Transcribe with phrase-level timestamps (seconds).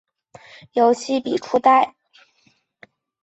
[0.73, 1.93] 游戏比初代难很
[2.89, 2.89] 多。